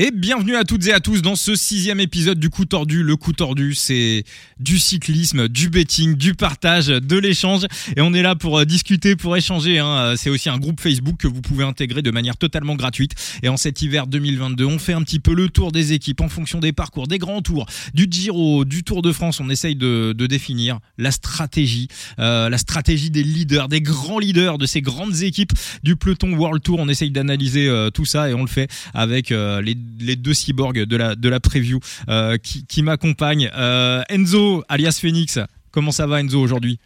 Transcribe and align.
Et 0.00 0.12
bienvenue 0.12 0.54
à 0.54 0.62
toutes 0.62 0.86
et 0.86 0.92
à 0.92 1.00
tous 1.00 1.22
dans 1.22 1.34
ce 1.34 1.56
sixième 1.56 1.98
épisode 1.98 2.38
du 2.38 2.50
coup 2.50 2.64
tordu. 2.64 3.02
Le 3.02 3.16
coup 3.16 3.32
tordu, 3.32 3.74
c'est 3.74 4.22
du 4.60 4.78
cyclisme, 4.78 5.48
du 5.48 5.70
betting, 5.70 6.14
du 6.14 6.34
partage, 6.36 6.86
de 6.86 7.18
l'échange. 7.18 7.66
Et 7.96 8.00
on 8.00 8.14
est 8.14 8.22
là 8.22 8.36
pour 8.36 8.60
euh, 8.60 8.64
discuter, 8.64 9.16
pour 9.16 9.36
échanger. 9.36 9.80
Hein. 9.80 9.88
Euh, 9.88 10.16
c'est 10.16 10.30
aussi 10.30 10.50
un 10.50 10.58
groupe 10.58 10.80
Facebook 10.80 11.16
que 11.16 11.26
vous 11.26 11.40
pouvez 11.40 11.64
intégrer 11.64 12.00
de 12.00 12.12
manière 12.12 12.36
totalement 12.36 12.76
gratuite. 12.76 13.16
Et 13.42 13.48
en 13.48 13.56
cet 13.56 13.82
hiver 13.82 14.06
2022, 14.06 14.64
on 14.66 14.78
fait 14.78 14.92
un 14.92 15.02
petit 15.02 15.18
peu 15.18 15.34
le 15.34 15.48
tour 15.48 15.72
des 15.72 15.92
équipes 15.94 16.20
en 16.20 16.28
fonction 16.28 16.60
des 16.60 16.72
parcours, 16.72 17.08
des 17.08 17.18
grands 17.18 17.42
tours, 17.42 17.66
du 17.92 18.06
Giro, 18.08 18.64
du 18.64 18.84
Tour 18.84 19.02
de 19.02 19.10
France. 19.10 19.40
On 19.40 19.50
essaye 19.50 19.74
de, 19.74 20.12
définir 20.12 20.78
la 20.96 21.10
stratégie, 21.10 21.88
euh, 22.20 22.48
la 22.48 22.58
stratégie 22.58 23.10
des 23.10 23.24
leaders, 23.24 23.66
des 23.68 23.80
grands 23.80 24.20
leaders 24.20 24.58
de 24.58 24.66
ces 24.66 24.80
grandes 24.80 25.22
équipes 25.22 25.54
du 25.82 25.96
peloton 25.96 26.34
World 26.34 26.62
Tour. 26.62 26.78
On 26.78 26.88
essaye 26.88 27.10
d'analyser 27.10 27.68
tout 27.92 28.04
ça 28.04 28.30
et 28.30 28.34
on 28.34 28.42
le 28.42 28.48
fait 28.48 28.70
avec 28.94 29.30
les 29.30 29.74
les 30.00 30.16
deux 30.16 30.34
cyborgs 30.34 30.84
de 30.84 30.96
la, 30.96 31.14
de 31.14 31.28
la 31.28 31.40
preview 31.40 31.78
euh, 32.08 32.36
qui, 32.36 32.66
qui 32.66 32.82
m'accompagnent. 32.82 33.50
Euh, 33.56 34.02
Enzo, 34.08 34.64
alias 34.68 34.98
Phoenix, 35.00 35.38
comment 35.70 35.90
ça 35.90 36.06
va 36.06 36.20
Enzo 36.20 36.40
aujourd'hui? 36.40 36.78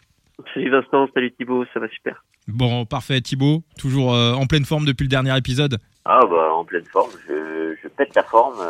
Salut 0.54 0.70
Vincent, 0.70 1.08
salut 1.14 1.32
Thibaut, 1.32 1.64
ça 1.72 1.80
va 1.80 1.88
super. 1.88 2.24
Bon, 2.48 2.84
parfait 2.84 3.20
Thibaut, 3.20 3.62
toujours 3.78 4.14
euh, 4.14 4.32
en 4.32 4.46
pleine 4.46 4.64
forme 4.64 4.84
depuis 4.84 5.04
le 5.04 5.08
dernier 5.08 5.36
épisode 5.36 5.78
Ah 6.04 6.20
bah 6.28 6.52
en 6.52 6.64
pleine 6.64 6.84
forme, 6.84 7.10
je, 7.28 7.76
je 7.80 7.88
pète 7.88 8.14
la 8.16 8.24
forme 8.24 8.60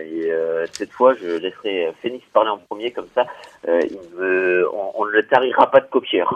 et 0.00 0.30
cette 0.72 0.92
fois 0.92 1.14
je 1.14 1.38
laisserai 1.38 1.92
Phoenix 2.02 2.24
parler 2.32 2.50
en 2.50 2.58
premier 2.58 2.92
comme 2.92 3.08
ça 3.14 3.24
il 3.66 3.96
me, 4.18 4.66
on, 4.72 5.06
ne 5.06 5.10
le 5.10 5.26
tarira 5.26 5.70
pas 5.70 5.80
de 5.80 5.86
copier. 5.86 6.22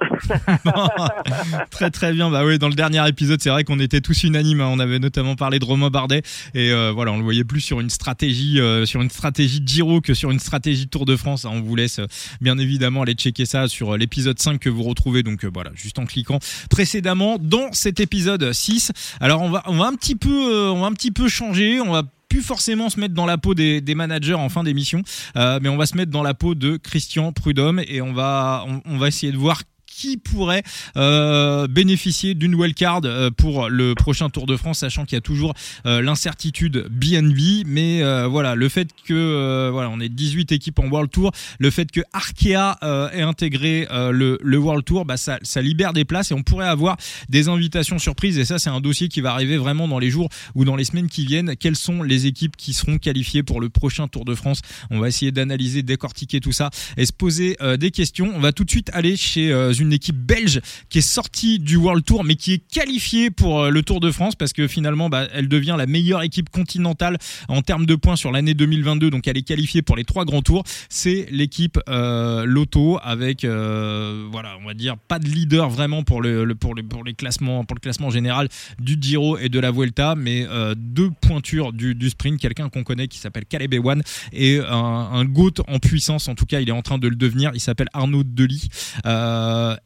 très 1.70 1.90
très 1.90 2.12
bien. 2.12 2.30
Bah 2.30 2.44
oui, 2.44 2.58
dans 2.58 2.68
le 2.68 2.74
dernier 2.74 3.06
épisode, 3.08 3.40
c'est 3.40 3.50
vrai 3.50 3.64
qu'on 3.64 3.78
était 3.80 4.00
tous 4.00 4.24
unanimes. 4.24 4.60
Hein. 4.60 4.68
On 4.70 4.78
avait 4.78 4.98
notamment 4.98 5.36
parlé 5.36 5.58
de 5.58 5.64
Romain 5.64 5.90
Bardet 5.90 6.22
et 6.54 6.72
euh, 6.72 6.92
voilà, 6.92 7.12
on 7.12 7.18
le 7.18 7.22
voyait 7.22 7.44
plus 7.44 7.60
sur 7.60 7.80
une 7.80 7.90
stratégie, 7.90 8.60
euh, 8.60 8.86
sur 8.86 9.02
une 9.02 9.10
stratégie 9.10 9.60
de 9.60 9.68
Giro 9.68 10.00
que 10.00 10.14
sur 10.14 10.30
une 10.30 10.38
stratégie 10.38 10.88
Tour 10.88 11.04
de 11.04 11.16
France. 11.16 11.44
Hein. 11.44 11.50
On 11.52 11.60
vous 11.60 11.76
laisse 11.76 11.98
euh, 11.98 12.06
bien 12.40 12.58
évidemment 12.58 13.02
aller 13.02 13.14
checker 13.14 13.44
ça 13.44 13.68
sur 13.68 13.96
l'épisode 13.96 14.38
5 14.38 14.58
que 14.58 14.70
vous 14.70 14.82
retrouvez. 14.82 15.22
Donc 15.22 15.44
voilà, 15.44 15.70
juste 15.74 15.98
en 15.98 16.06
cliquant 16.06 16.38
précédemment 16.70 17.36
dans 17.38 17.72
cet 17.72 18.00
épisode 18.00 18.52
6. 18.52 18.92
Alors 19.20 19.42
on 19.42 19.50
va 19.50 19.62
on 19.66 19.76
va 19.76 19.86
un 19.86 19.94
petit 19.94 20.16
peu 20.16 20.37
on 20.38 20.80
va 20.80 20.86
un 20.86 20.92
petit 20.92 21.10
peu 21.10 21.28
changer. 21.28 21.80
On 21.80 21.92
va 21.92 22.02
plus 22.28 22.42
forcément 22.42 22.90
se 22.90 23.00
mettre 23.00 23.14
dans 23.14 23.26
la 23.26 23.38
peau 23.38 23.54
des, 23.54 23.82
managers 23.94 24.34
en 24.34 24.48
fin 24.48 24.62
d'émission, 24.62 25.02
mais 25.34 25.68
on 25.68 25.78
va 25.78 25.86
se 25.86 25.96
mettre 25.96 26.10
dans 26.10 26.22
la 26.22 26.34
peau 26.34 26.54
de 26.54 26.76
Christian 26.76 27.32
Prudhomme 27.32 27.80
et 27.88 28.02
on 28.02 28.12
va, 28.12 28.66
on 28.84 28.98
va 28.98 29.08
essayer 29.08 29.32
de 29.32 29.38
voir 29.38 29.62
qui 29.98 30.16
pourrait 30.16 30.62
euh, 30.96 31.66
bénéficier 31.66 32.34
d'une 32.34 32.54
wildcard 32.54 33.00
euh, 33.04 33.30
pour 33.30 33.68
le 33.68 33.94
prochain 33.96 34.30
Tour 34.30 34.46
de 34.46 34.56
France, 34.56 34.78
sachant 34.78 35.04
qu'il 35.04 35.16
y 35.16 35.18
a 35.18 35.22
toujours 35.22 35.54
euh, 35.86 36.00
l'incertitude 36.00 36.86
BNB. 36.88 37.66
Mais 37.66 38.02
voilà, 38.28 38.54
le 38.54 38.68
fait 38.68 38.88
que 39.04 39.70
voilà, 39.72 39.90
on 39.90 39.98
est 40.00 40.08
18 40.08 40.52
équipes 40.52 40.78
en 40.78 40.86
World 40.86 41.10
Tour, 41.10 41.32
le 41.58 41.70
fait 41.70 41.90
que 41.90 42.00
Arkea 42.12 42.76
ait 43.12 43.22
intégré 43.22 43.88
le, 43.90 44.38
le, 44.40 44.58
World 44.58 44.84
Tour, 44.84 45.04
bah, 45.04 45.16
ça, 45.16 45.38
ça 45.42 45.60
libère 45.60 45.92
des 45.92 46.04
places 46.04 46.30
et 46.30 46.34
on 46.34 46.42
pourrait 46.42 46.68
avoir 46.68 46.96
des 47.28 47.48
invitations 47.48 47.98
surprises. 47.98 48.38
Et 48.38 48.44
ça, 48.44 48.58
c'est 48.58 48.70
un 48.70 48.80
dossier 48.80 49.08
qui 49.08 49.20
va 49.20 49.32
arriver 49.32 49.56
vraiment 49.56 49.88
dans 49.88 49.98
les 49.98 50.10
jours 50.10 50.28
ou 50.54 50.64
dans 50.64 50.76
les 50.76 50.84
semaines 50.84 51.08
qui 51.08 51.26
viennent. 51.26 51.56
Quelles 51.56 51.76
sont 51.76 52.02
les 52.02 52.26
équipes 52.26 52.56
qui 52.56 52.72
seront 52.72 52.98
qualifiées 52.98 53.42
pour 53.42 53.60
le 53.60 53.68
prochain 53.68 54.06
Tour 54.06 54.24
de 54.24 54.34
France? 54.34 54.60
On 54.90 55.00
va 55.00 55.08
essayer 55.08 55.32
d'analyser, 55.32 55.82
décortiquer 55.82 56.40
tout 56.40 56.52
ça 56.52 56.70
et 56.96 57.06
se 57.06 57.12
poser 57.12 57.56
des 57.78 57.90
questions. 57.90 58.30
On 58.34 58.40
va 58.40 58.52
tout 58.52 58.64
de 58.64 58.70
suite 58.70 58.90
aller 58.92 59.16
chez 59.16 59.50
une 59.78 59.87
une 59.88 59.94
équipe 59.94 60.16
belge 60.16 60.60
qui 60.90 60.98
est 60.98 61.00
sortie 61.00 61.58
du 61.58 61.76
World 61.76 62.04
Tour 62.04 62.22
mais 62.22 62.36
qui 62.36 62.52
est 62.52 62.58
qualifiée 62.58 63.30
pour 63.30 63.62
euh, 63.62 63.70
le 63.70 63.82
Tour 63.82 64.00
de 64.00 64.10
France 64.10 64.34
parce 64.34 64.52
que 64.52 64.68
finalement 64.68 65.08
bah, 65.08 65.26
elle 65.32 65.48
devient 65.48 65.76
la 65.78 65.86
meilleure 65.86 66.22
équipe 66.22 66.50
continentale 66.50 67.16
en 67.48 67.62
termes 67.62 67.86
de 67.86 67.94
points 67.94 68.16
sur 68.16 68.30
l'année 68.30 68.52
2022 68.52 69.08
donc 69.08 69.26
elle 69.26 69.38
est 69.38 69.42
qualifiée 69.42 69.80
pour 69.80 69.96
les 69.96 70.04
trois 70.04 70.26
grands 70.26 70.42
tours. 70.42 70.64
C'est 70.90 71.26
l'équipe 71.30 71.80
euh, 71.88 72.44
Lotto 72.44 72.98
avec 73.02 73.44
euh, 73.44 74.28
voilà 74.30 74.58
on 74.62 74.66
va 74.66 74.74
dire 74.74 74.98
pas 74.98 75.18
de 75.18 75.26
leader 75.26 75.70
vraiment 75.70 76.02
pour 76.02 76.20
le, 76.20 76.54
pour 76.54 76.74
le, 76.74 76.82
pour 76.82 77.02
les 77.02 77.14
classements 77.14 77.64
pour 77.64 77.74
le 77.74 77.80
classement 77.80 78.10
général 78.10 78.48
du 78.78 78.98
Giro 79.00 79.38
et 79.38 79.48
de 79.48 79.58
la 79.58 79.70
Vuelta 79.70 80.14
mais 80.16 80.46
deux 80.76 81.10
pointures 81.10 81.72
du, 81.72 81.94
du 81.94 82.10
sprint. 82.10 82.38
Quelqu'un 82.38 82.68
qu'on 82.68 82.84
connaît 82.84 83.08
qui 83.08 83.18
s'appelle 83.18 83.46
Caleb 83.46 83.72
Ewan 83.72 84.02
et 84.32 84.58
un, 84.58 84.74
un 84.74 85.24
GOAT 85.24 85.62
en 85.66 85.78
puissance. 85.78 86.28
En 86.28 86.34
tout 86.34 86.44
cas 86.46 86.60
il 86.60 86.68
est 86.68 86.72
en 86.72 86.82
train 86.82 86.98
de 86.98 87.08
le 87.08 87.16
devenir. 87.16 87.52
Il 87.54 87.60
s'appelle 87.60 87.88
Arnaud 87.94 88.22
Delis 88.22 88.68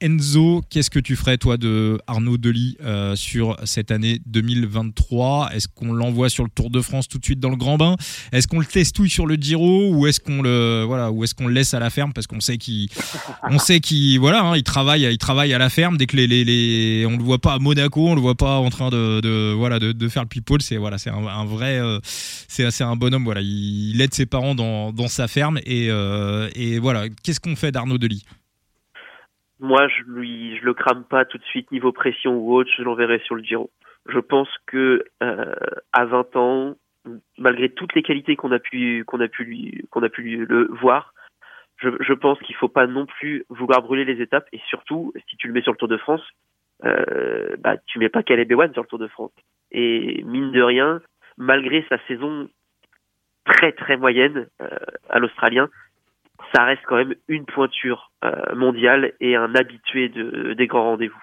Enzo, 0.00 0.62
qu'est-ce 0.70 0.90
que 0.90 0.98
tu 0.98 1.16
ferais 1.16 1.38
toi 1.38 1.56
de 1.56 1.98
Arnaud 2.06 2.36
Delis 2.36 2.76
euh, 2.82 3.16
sur 3.16 3.56
cette 3.64 3.90
année 3.90 4.20
2023 4.26 5.50
Est-ce 5.54 5.68
qu'on 5.68 5.92
l'envoie 5.92 6.28
sur 6.28 6.44
le 6.44 6.50
Tour 6.50 6.70
de 6.70 6.80
France 6.80 7.08
tout 7.08 7.18
de 7.18 7.24
suite 7.24 7.40
dans 7.40 7.50
le 7.50 7.56
grand 7.56 7.76
bain? 7.76 7.96
Est-ce 8.32 8.46
qu'on 8.46 8.60
le 8.60 8.66
testouille 8.66 9.10
sur 9.10 9.26
le 9.26 9.34
Giro 9.34 9.90
ou 9.92 10.06
est-ce 10.06 10.20
qu'on 10.20 10.42
le 10.42 10.84
voilà 10.86 11.10
ou 11.10 11.24
est-ce 11.24 11.34
qu'on 11.34 11.46
le 11.46 11.54
laisse 11.54 11.74
à 11.74 11.80
la 11.80 11.90
ferme? 11.90 12.12
Parce 12.12 12.26
qu'on 12.26 12.40
sait 12.40 12.58
qu'il 12.58 12.88
on 13.50 13.58
sait 13.58 13.80
qu'il 13.80 14.18
voilà 14.20 14.42
hein, 14.42 14.56
il 14.56 14.62
travaille 14.62 15.02
il 15.02 15.18
travaille 15.18 15.52
à 15.54 15.58
la 15.58 15.70
ferme. 15.70 15.96
Dès 15.96 16.06
que 16.06 16.16
les, 16.16 16.26
les, 16.26 16.44
les, 16.44 17.06
on 17.06 17.16
le 17.16 17.24
voit 17.24 17.40
pas 17.40 17.54
à 17.54 17.58
Monaco 17.58 18.08
on 18.08 18.14
le 18.14 18.20
voit 18.20 18.36
pas 18.36 18.56
en 18.58 18.70
train 18.70 18.90
de, 18.90 19.20
de 19.20 19.52
voilà 19.52 19.78
de, 19.78 19.92
de, 19.92 20.08
faire 20.08 20.22
le 20.22 20.28
people 20.28 20.62
c'est 20.62 20.76
voilà 20.76 20.98
c'est 20.98 21.10
un, 21.10 21.44
vrai 21.44 21.78
euh, 21.78 21.98
c'est 22.48 22.70
c'est 22.70 22.84
un 22.84 22.96
bonhomme 22.96 23.24
voilà. 23.24 23.40
Il, 23.42 24.00
aide 24.00 24.14
ses 24.14 24.26
parents 24.26 24.54
dans, 24.54 24.92
dans 24.92 25.08
sa 25.08 25.28
ferme 25.28 25.58
et, 25.64 25.88
euh, 25.90 26.48
et 26.54 26.78
voilà. 26.78 27.08
Qu'est-ce 27.22 27.40
qu'on 27.40 27.56
fait 27.56 27.72
d'Arnaud 27.72 27.98
Delis 27.98 28.24
moi, 29.62 29.86
je 29.86 30.02
lui, 30.02 30.58
le 30.60 30.74
crame 30.74 31.04
pas 31.04 31.24
tout 31.24 31.38
de 31.38 31.44
suite 31.44 31.70
niveau 31.70 31.92
pression 31.92 32.36
ou 32.36 32.52
autre. 32.52 32.70
Je 32.76 32.82
l'enverrai 32.82 33.20
sur 33.20 33.36
le 33.36 33.44
Giro. 33.44 33.70
Je 34.06 34.18
pense 34.18 34.48
que 34.66 35.04
euh, 35.22 35.54
à 35.92 36.04
20 36.04 36.36
ans, 36.36 36.74
malgré 37.38 37.68
toutes 37.68 37.94
les 37.94 38.02
qualités 38.02 38.34
qu'on 38.34 38.50
a 38.50 38.58
pu, 38.58 39.04
qu'on 39.06 39.20
a 39.20 39.28
pu 39.28 39.44
lui, 39.44 39.84
qu'on 39.90 40.02
a 40.02 40.08
pu 40.08 40.44
le 40.44 40.66
voir, 40.80 41.14
je, 41.76 41.90
je 42.00 42.12
pense 42.12 42.40
qu'il 42.40 42.56
faut 42.56 42.68
pas 42.68 42.88
non 42.88 43.06
plus 43.06 43.44
vouloir 43.48 43.82
brûler 43.82 44.04
les 44.04 44.20
étapes. 44.20 44.48
Et 44.52 44.60
surtout, 44.68 45.12
si 45.30 45.36
tu 45.36 45.46
le 45.46 45.52
mets 45.52 45.62
sur 45.62 45.72
le 45.72 45.78
Tour 45.78 45.88
de 45.88 45.96
France, 45.96 46.22
euh, 46.84 47.54
bah, 47.60 47.76
tu 47.86 48.00
mets 48.00 48.08
pas 48.08 48.24
Caleb 48.24 48.50
Ewan 48.50 48.72
sur 48.72 48.82
le 48.82 48.88
Tour 48.88 48.98
de 48.98 49.06
France. 49.06 49.32
Et 49.70 50.24
mine 50.24 50.50
de 50.50 50.62
rien, 50.62 51.00
malgré 51.36 51.86
sa 51.88 51.98
saison 52.08 52.48
très 53.44 53.70
très 53.70 53.96
moyenne 53.96 54.48
euh, 54.60 54.68
à 55.08 55.20
l'Australien, 55.20 55.68
ça 56.54 56.64
reste 56.64 56.82
quand 56.86 56.96
même 56.96 57.14
une 57.28 57.44
pointure 57.44 58.12
euh, 58.24 58.54
mondiale 58.54 59.12
et 59.20 59.36
un 59.36 59.54
habitué 59.54 60.08
de, 60.08 60.54
des 60.54 60.66
grands 60.66 60.84
rendez-vous. 60.84 61.20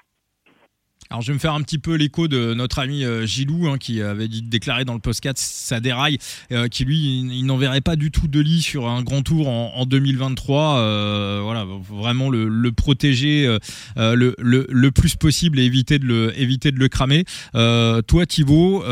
Alors 1.12 1.22
je 1.22 1.28
vais 1.28 1.34
me 1.34 1.40
faire 1.40 1.54
un 1.56 1.62
petit 1.62 1.80
peu 1.80 1.96
l'écho 1.96 2.28
de 2.28 2.54
notre 2.54 2.78
ami 2.78 3.04
euh, 3.04 3.26
Gilou 3.26 3.68
hein, 3.68 3.80
qui 3.80 4.00
avait 4.00 4.28
déclaré 4.28 4.86
dans 4.86 4.94
le 4.94 5.00
podcast 5.00 5.40
ça 5.40 5.80
déraille, 5.80 6.20
euh, 6.52 6.68
qui 6.68 6.86
lui 6.86 7.22
il, 7.22 7.46
n'enverrait 7.48 7.82
pas 7.82 7.96
du 7.96 8.12
tout 8.12 8.28
de 8.28 8.40
lit 8.40 8.62
sur 8.62 8.88
un 8.88 9.02
grand 9.02 9.24
tour 9.24 9.48
en, 9.48 9.86
2023. 9.88 11.42
voilà, 11.42 11.66
vraiment 11.90 12.30
le, 12.30 12.72
protéger 12.72 13.58
le, 13.96 14.90
plus 14.90 15.16
possible 15.16 15.60
et 15.60 15.64
éviter 15.64 15.98
de 15.98 16.06
le, 16.06 16.40
éviter 16.40 16.72
de 16.72 16.78
le 16.80 16.90
cramer. 16.90 17.24
toi 17.54 18.26
Thibaut, 18.28 18.84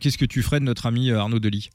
qu'est-ce 0.00 0.18
que 0.18 0.26
tu 0.26 0.42
ferais 0.42 0.60
de 0.60 0.64
notre 0.64 0.86
ami 0.86 1.10
Arnaud 1.10 1.40
Delis? 1.40 1.70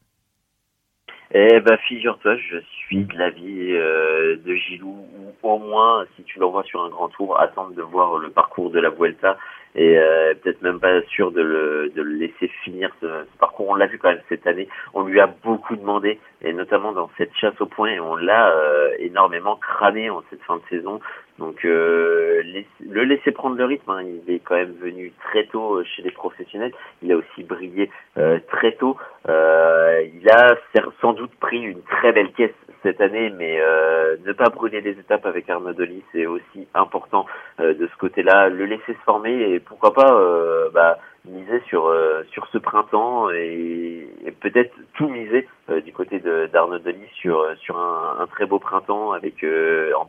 Eh 1.31 1.59
ben 1.59 1.78
figure-toi, 1.88 2.38
je 2.38 2.57
suis 2.57 3.03
de 3.03 3.16
l'avis 3.16 3.73
euh, 3.73 4.35
de 4.44 4.56
Gilou, 4.56 5.06
ou 5.16 5.47
au 5.47 5.59
moins, 5.59 6.03
si 6.16 6.23
tu 6.23 6.40
l'envoies 6.40 6.63
sur 6.63 6.84
un 6.84 6.90
grand 6.90 7.09
tour, 7.09 7.40
attendre 7.40 7.75
de 7.75 7.84
voir 7.84 8.17
le 8.17 8.31
parcours 8.31 8.72
de 8.72 8.79
la 8.79 8.90
Vuelta 8.90 9.38
et 9.75 10.00
euh, 10.00 10.34
peut-être 10.34 10.63
même 10.63 10.79
pas 10.79 11.03
sûr 11.03 11.31
de 11.31 11.41
le, 11.41 11.91
laisser 11.95 12.47
finir 12.63 12.90
ce, 13.00 13.06
parcours. 13.38 13.69
On 13.69 13.75
l'a 13.75 13.85
vu 13.85 14.00
quand 14.00 14.09
même 14.09 14.22
cette 14.28 14.47
année, 14.47 14.67
on 14.95 15.03
lui 15.03 15.19
a 15.19 15.28
beaucoup 15.28 15.75
demandé, 15.75 16.19
et 16.41 16.51
notamment 16.51 16.94
dans 16.94 17.12
cette 17.16 17.35
chasse 17.35 17.61
au 17.61 17.67
point, 17.67 18.00
on 18.00 18.16
l'a 18.16 18.50
euh, 18.50 18.96
énormément 18.97 19.56
cramé 19.56 20.09
en 20.09 20.23
cette 20.31 20.41
fin 20.41 20.57
de 20.57 20.63
saison. 20.67 21.00
Donc 21.39 21.66
euh, 21.66 22.44
le 22.88 23.03
laisser 23.03 23.31
prendre 23.31 23.55
le 23.55 23.66
rythme, 23.66 23.89
hein, 23.89 24.03
il 24.03 24.33
est 24.33 24.39
quand 24.39 24.55
même 24.55 24.75
venu 24.81 25.11
très 25.23 25.45
tôt 25.47 25.83
chez 25.83 26.03
les 26.03 26.11
professionnels, 26.11 26.73
il 27.01 27.11
a 27.11 27.17
aussi 27.17 27.44
brillé 27.44 27.89
très 28.50 28.73
tôt, 28.73 28.97
il 29.27 30.29
a 30.29 30.55
sans 31.01 31.13
doute 31.13 31.34
pris 31.40 31.61
une 31.61 31.81
très 31.84 32.11
belle 32.11 32.31
caisse 32.34 32.52
cette 32.84 33.02
année, 33.02 33.29
mais 33.29 33.59
euh, 33.59 34.17
ne 34.25 34.34
pas 34.34 34.49
brûler 34.49 34.81
les 34.81 34.91
étapes 34.91 35.25
avec 35.25 35.49
Arnaud 35.49 35.73
Delis, 35.73 36.03
c'est 36.11 36.25
aussi 36.25 36.67
important 36.73 37.25
euh, 37.59 37.73
de 37.73 37.87
ce 37.87 37.97
côté-là. 37.97 38.49
Le 38.49 38.66
laisser 38.66 38.93
se 38.93 39.03
former 39.05 39.53
et 39.53 39.59
pourquoi 39.59 39.93
pas 39.93 40.14
euh, 40.14 40.69
bah, 40.73 40.97
miser 41.25 41.61
sur 41.67 41.87
euh, 41.87 42.23
sur 42.31 42.47
ce 42.47 42.58
printemps 42.58 43.29
et, 43.31 44.08
peut-être 44.41 44.73
tout 44.93 45.09
miser 45.09 45.47
du 45.84 45.91
côté 45.91 46.19
d'Arnaud 46.19 46.79
Delis 46.79 47.09
sur 47.16 47.46
sur 47.58 47.78
un, 47.78 48.25
très 48.28 48.46
beau 48.46 48.58
printemps 48.59 49.11
avec 49.11 49.43
en 49.97 50.05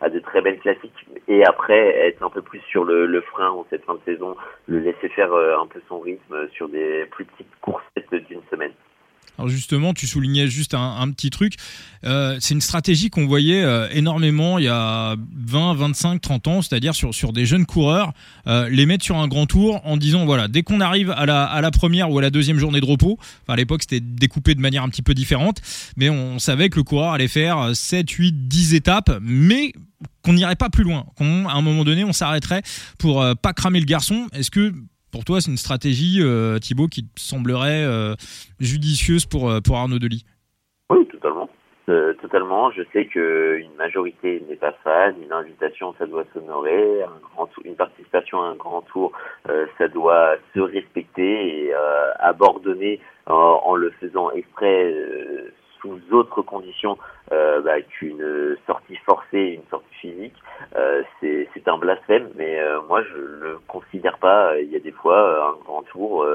à 0.00 0.08
de 0.08 0.18
très 0.18 0.40
belles 0.40 0.58
classiques 0.58 1.06
et 1.28 1.44
après 1.44 2.08
être 2.08 2.22
un 2.22 2.30
peu 2.30 2.42
plus 2.42 2.60
sur 2.70 2.84
le, 2.84 3.20
frein 3.20 3.50
en 3.50 3.66
cette 3.70 3.84
fin 3.84 3.94
de 3.94 4.00
saison, 4.04 4.36
le 4.66 4.78
laisser 4.78 5.08
faire 5.08 5.32
un 5.34 5.66
peu 5.66 5.80
son 5.88 6.00
rythme 6.00 6.48
sur 6.50 6.68
des 6.68 7.06
plus 7.10 7.24
petites 7.24 7.60
coursettes 7.60 8.14
d'une 8.28 8.42
semaine. 8.50 8.72
Alors 9.38 9.48
justement, 9.48 9.92
tu 9.92 10.06
soulignais 10.06 10.48
juste 10.48 10.74
un, 10.74 11.10
petit 11.10 11.30
truc. 11.30 11.54
Euh, 12.04 12.36
c'est 12.40 12.54
une 12.54 12.60
stratégie 12.60 13.10
qu'on 13.10 13.26
voyait 13.26 13.62
euh, 13.62 13.88
énormément 13.92 14.58
il 14.58 14.64
y 14.64 14.68
a 14.68 15.16
20, 15.36 15.74
25, 15.74 16.20
30 16.20 16.48
ans, 16.48 16.62
c'est-à-dire 16.62 16.94
sur, 16.94 17.32
des 17.32 17.46
jeunes 17.46 17.66
coureurs, 17.66 18.12
euh, 18.46 18.68
les 18.68 18.86
mettre 18.86 19.04
sur 19.04 19.16
un 19.16 19.28
grand 19.28 19.46
tour 19.46 19.80
en 19.84 19.96
disant 19.96 20.24
voilà, 20.24 20.48
dès 20.48 20.62
qu'on 20.62 20.80
arrive 20.80 21.10
à 21.10 21.26
la, 21.26 21.70
première 21.70 22.10
ou 22.10 22.18
à 22.18 22.22
la 22.22 22.30
deuxième 22.30 22.58
journée 22.58 22.80
de 22.80 22.86
repos, 22.86 23.18
à 23.48 23.56
l'époque 23.56 23.82
c'était 23.82 24.00
découpé 24.00 24.54
de 24.54 24.60
manière 24.60 24.82
un 24.82 24.88
petit 24.88 25.02
peu 25.02 25.14
différente, 25.14 25.60
mais 25.96 26.08
on 26.08 26.38
savait 26.38 26.70
que 26.70 26.76
le 26.76 26.84
coureur 26.84 27.12
allait 27.12 27.28
faire 27.28 27.74
7, 27.74 28.10
8, 28.10 28.48
10 28.48 28.74
étapes, 28.74 29.18
mais 29.20 29.72
qu'on 30.22 30.34
n'irait 30.34 30.56
pas 30.56 30.70
plus 30.70 30.84
loin, 30.84 31.06
qu'à 31.18 31.24
un 31.24 31.62
moment 31.62 31.84
donné 31.84 32.04
on 32.04 32.12
s'arrêterait 32.12 32.62
pour 32.98 33.24
pas 33.42 33.52
cramer 33.52 33.80
le 33.80 33.86
garçon. 33.86 34.26
Est-ce 34.32 34.50
que 34.50 34.72
pour 35.16 35.24
toi, 35.24 35.40
c'est 35.40 35.50
une 35.50 35.56
stratégie, 35.56 36.20
euh, 36.20 36.58
Thibaut, 36.58 36.88
qui 36.88 37.02
te 37.02 37.18
semblerait 37.18 37.86
euh, 37.86 38.14
judicieuse 38.60 39.24
pour, 39.24 39.48
euh, 39.48 39.60
pour 39.64 39.78
Arnaud 39.78 39.98
Delis? 39.98 40.26
Oui, 40.90 41.06
totalement. 41.06 41.48
totalement. 42.20 42.70
Je 42.72 42.82
sais 42.92 43.06
qu'une 43.06 43.74
majorité 43.78 44.42
n'est 44.46 44.56
pas 44.56 44.74
fan. 44.84 45.14
Une 45.22 45.32
invitation, 45.32 45.94
ça 45.98 46.04
doit 46.04 46.24
s'honorer. 46.34 47.02
Un 47.02 47.46
une 47.64 47.76
participation 47.76 48.42
à 48.42 48.48
un 48.48 48.56
grand 48.56 48.82
tour, 48.82 49.12
ça 49.78 49.88
doit 49.88 50.36
se 50.54 50.60
respecter 50.60 51.64
et 51.64 51.72
abandonner 52.18 53.00
en, 53.26 53.74
le 53.74 53.90
faisant 54.00 54.30
exprès 54.32 54.94
sous 55.80 55.98
autres 56.12 56.42
conditions 56.42 56.98
bah, 57.30 57.80
qu'une 57.88 58.56
sortie 58.66 58.96
forcée, 59.06 59.60
une 59.60 59.68
sortie 59.70 59.94
physique, 60.00 60.34
euh, 60.76 61.02
c'est 61.66 61.72
un 61.72 61.78
blasphème. 61.78 62.30
Mais 62.36 62.60
euh, 62.60 62.80
moi, 62.88 63.02
je 63.02 63.16
le 63.16 63.58
considère 63.66 64.18
pas. 64.18 64.58
Il 64.58 64.70
y 64.70 64.76
a 64.76 64.80
des 64.80 64.92
fois 64.92 65.50
un 65.50 65.64
grand 65.64 65.82
tour 65.82 66.26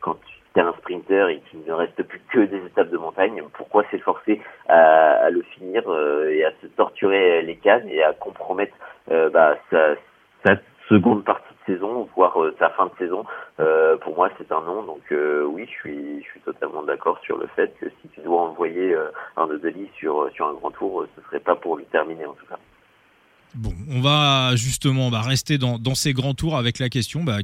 quand 0.00 0.16
tu 0.26 0.58
es 0.58 0.62
un 0.62 0.72
sprinter 0.74 1.28
et 1.28 1.40
qu'il 1.50 1.62
ne 1.64 1.72
reste 1.72 2.02
plus 2.02 2.20
que 2.32 2.40
des 2.40 2.58
étapes 2.66 2.90
de 2.90 2.98
montagne, 2.98 3.42
pourquoi 3.54 3.84
s'efforcer 3.90 4.40
à, 4.68 5.12
à, 5.26 5.30
le 5.30 5.42
finir 5.42 5.82
et 6.28 6.44
à 6.44 6.50
se 6.60 6.66
torturer 6.66 7.42
les 7.42 7.56
cannes 7.56 7.88
et 7.88 8.02
à 8.02 8.12
compromettre 8.12 8.74
bah, 9.08 9.56
sa, 9.70 9.94
sa 10.44 10.54
seconde 10.88 11.24
partie 11.24 11.54
de 11.66 11.74
saison, 11.74 12.08
voire 12.16 12.36
sa 12.58 12.70
fin 12.70 12.86
de 12.86 12.92
saison? 12.98 13.24
Euh, 13.60 13.96
Pour 13.98 14.16
moi, 14.16 14.28
c'est 14.38 14.50
un 14.50 14.60
non. 14.62 14.82
Donc 14.82 15.02
oui, 15.10 15.66
je 15.66 15.70
suis, 15.70 16.22
je 16.24 16.28
suis 16.30 16.40
totalement 16.40 16.82
d'accord 16.82 17.20
sur 17.20 17.38
le 17.38 17.46
fait 17.54 17.72
que 17.80 17.88
si 18.02 18.08
tu 18.08 18.20
dois 18.22 18.40
envoyer 18.40 18.96
un 19.36 19.46
Delis 19.46 19.90
sur, 19.96 20.28
sur 20.32 20.48
un 20.48 20.54
grand 20.54 20.72
tour, 20.72 21.06
ce 21.14 21.22
serait 21.26 21.40
pas 21.40 21.54
pour 21.54 21.76
lui 21.76 21.84
terminer 21.86 22.26
en 22.26 22.34
tout 22.34 22.46
cas. 22.46 22.58
Bon, 23.54 23.74
on 23.88 24.00
va 24.00 24.54
justement 24.56 25.10
rester 25.10 25.58
dans, 25.58 25.78
dans 25.78 25.94
ces 25.94 26.12
grands 26.12 26.34
tours 26.34 26.56
avec 26.56 26.78
la 26.78 26.88
question 26.88 27.24
bah, 27.24 27.38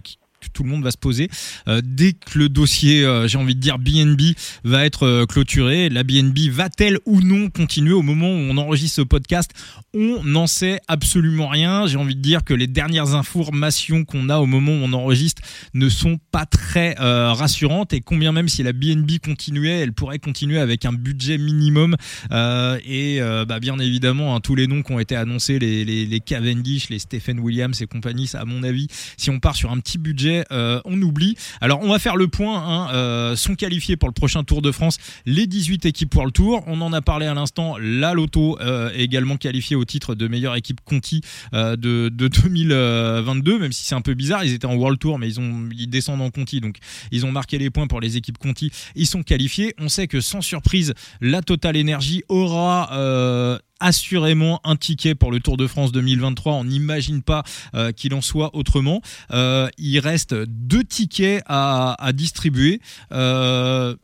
tout 0.52 0.62
le 0.62 0.70
monde 0.70 0.82
va 0.82 0.90
se 0.90 0.98
poser. 0.98 1.28
Euh, 1.68 1.80
dès 1.84 2.12
que 2.12 2.38
le 2.38 2.48
dossier, 2.48 3.04
euh, 3.04 3.28
j'ai 3.28 3.38
envie 3.38 3.54
de 3.54 3.60
dire 3.60 3.78
BNB, 3.78 4.20
va 4.64 4.84
être 4.84 5.04
euh, 5.04 5.26
clôturé, 5.26 5.88
la 5.88 6.02
BNB 6.02 6.50
va-t-elle 6.50 6.98
ou 7.06 7.20
non 7.20 7.50
continuer 7.50 7.92
au 7.92 8.02
moment 8.02 8.28
où 8.28 8.38
on 8.38 8.56
enregistre 8.56 8.96
ce 8.96 9.02
podcast? 9.02 9.50
On 9.94 10.22
n'en 10.24 10.46
sait 10.46 10.80
absolument 10.88 11.48
rien. 11.48 11.86
J'ai 11.86 11.96
envie 11.96 12.16
de 12.16 12.20
dire 12.20 12.44
que 12.44 12.54
les 12.54 12.66
dernières 12.66 13.14
informations 13.14 14.04
qu'on 14.04 14.28
a 14.28 14.38
au 14.38 14.46
moment 14.46 14.72
où 14.72 14.84
on 14.84 14.92
enregistre 14.92 15.42
ne 15.74 15.88
sont 15.88 16.18
pas 16.30 16.46
très 16.46 16.94
rassurantes 16.98 17.92
et 17.92 18.00
combien 18.00 18.32
même 18.32 18.48
si 18.48 18.62
la 18.62 18.72
BNB 18.72 19.18
continuait, 19.24 19.80
elle 19.80 19.92
pourrait 19.92 20.18
continuer 20.18 20.58
avec 20.58 20.84
un 20.84 20.92
budget 20.92 21.38
minimum 21.38 21.96
et 22.30 23.20
bah, 23.48 23.58
bien 23.60 23.78
évidemment 23.78 24.36
hein, 24.36 24.40
tous 24.40 24.54
les 24.54 24.66
noms 24.66 24.82
qui 24.82 24.92
ont 24.92 24.98
été 24.98 25.16
annoncés, 25.16 25.58
les, 25.58 25.84
les, 25.84 26.04
les 26.04 26.20
Cavendish, 26.20 26.90
les 26.90 26.98
Stephen 26.98 27.40
Williams 27.40 27.80
et 27.80 27.86
compagnie, 27.86 28.26
ça, 28.26 28.40
à 28.40 28.44
mon 28.44 28.62
avis, 28.62 28.88
si 29.16 29.30
on 29.30 29.40
part 29.40 29.56
sur 29.56 29.70
un 29.70 29.78
petit 29.78 29.98
budget 29.98 30.25
euh, 30.52 30.80
on 30.84 31.00
oublie. 31.02 31.36
Alors 31.60 31.80
on 31.82 31.88
va 31.88 31.98
faire 31.98 32.16
le 32.16 32.28
point. 32.28 32.56
Hein, 32.56 32.88
euh, 32.94 33.36
sont 33.36 33.54
qualifiés 33.54 33.96
pour 33.96 34.08
le 34.08 34.12
prochain 34.12 34.44
Tour 34.44 34.62
de 34.62 34.72
France 34.72 34.98
les 35.24 35.46
18 35.46 35.86
équipes 35.86 36.10
pour 36.10 36.24
le 36.24 36.30
Tour. 36.30 36.62
On 36.66 36.80
en 36.80 36.92
a 36.92 37.00
parlé 37.00 37.26
à 37.26 37.34
l'instant. 37.34 37.76
La 37.78 38.14
Lotto 38.14 38.58
euh, 38.60 38.90
également 38.94 39.36
qualifiée 39.36 39.76
au 39.76 39.84
titre 39.84 40.14
de 40.14 40.28
meilleure 40.28 40.56
équipe 40.56 40.80
Conti 40.84 41.20
de, 41.52 41.76
de 41.76 42.28
2022, 42.28 43.58
même 43.58 43.72
si 43.72 43.84
c'est 43.84 43.94
un 43.94 44.00
peu 44.00 44.14
bizarre. 44.14 44.44
Ils 44.44 44.52
étaient 44.52 44.66
en 44.66 44.76
World 44.76 44.98
Tour, 44.98 45.18
mais 45.18 45.28
ils 45.28 45.40
ont 45.40 45.68
ils 45.76 45.88
descendent 45.88 46.22
en 46.22 46.30
Conti, 46.30 46.60
donc 46.60 46.78
ils 47.10 47.26
ont 47.26 47.32
marqué 47.32 47.58
les 47.58 47.70
points 47.70 47.86
pour 47.86 48.00
les 48.00 48.16
équipes 48.16 48.38
Conti. 48.38 48.70
Ils 48.94 49.06
sont 49.06 49.22
qualifiés. 49.22 49.74
On 49.78 49.88
sait 49.88 50.06
que 50.06 50.20
sans 50.20 50.40
surprise, 50.40 50.94
la 51.20 51.42
Total 51.42 51.76
Energy 51.76 52.22
aura 52.28 53.60
assurément 53.80 54.60
un 54.64 54.76
ticket 54.76 55.14
pour 55.14 55.30
le 55.30 55.40
Tour 55.40 55.56
de 55.56 55.66
France 55.66 55.92
2023. 55.92 56.52
On 56.54 56.64
n'imagine 56.64 57.22
pas 57.22 57.42
euh, 57.74 57.92
qu'il 57.92 58.14
en 58.14 58.20
soit 58.20 58.50
autrement. 58.54 59.00
Euh, 59.32 59.68
il 59.78 59.98
reste 59.98 60.34
deux 60.34 60.84
tickets 60.84 61.42
à, 61.46 61.96
distribuer. 62.12 62.80
Euh, 63.12 63.94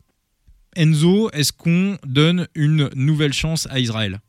Enzo, 0.75 1.29
est-ce 1.31 1.53
qu'on 1.53 1.97
donne 2.05 2.47
une 2.55 2.89
nouvelle 2.95 3.33
chance 3.33 3.67
à 3.71 3.79
Israël? 3.79 4.19